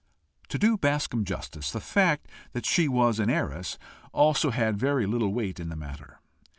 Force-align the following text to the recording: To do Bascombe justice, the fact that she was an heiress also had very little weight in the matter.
To 0.49 0.57
do 0.57 0.77
Bascombe 0.77 1.25
justice, 1.25 1.69
the 1.71 1.79
fact 1.79 2.27
that 2.53 2.65
she 2.65 2.87
was 2.87 3.19
an 3.19 3.29
heiress 3.29 3.77
also 4.11 4.49
had 4.49 4.75
very 4.75 5.05
little 5.05 5.31
weight 5.31 5.59
in 5.59 5.69
the 5.69 5.75
matter. 5.75 6.19